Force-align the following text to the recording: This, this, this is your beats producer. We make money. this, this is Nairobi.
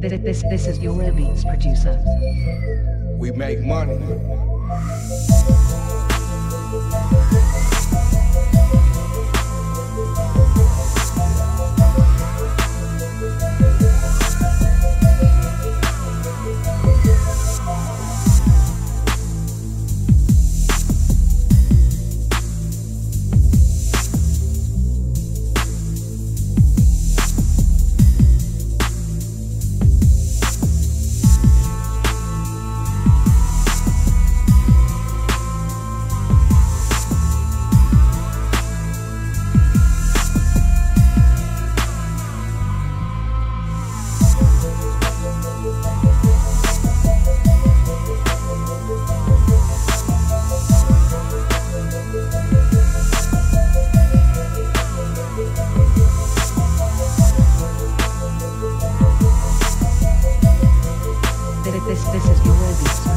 This, 0.00 0.20
this, 0.20 0.42
this 0.50 0.66
is 0.66 0.78
your 0.80 1.12
beats 1.12 1.44
producer. 1.44 1.98
We 3.16 3.30
make 3.32 3.60
money. 3.60 3.98
this, 61.84 62.02
this 62.04 62.24
is 62.28 62.44
Nairobi. 62.46 63.13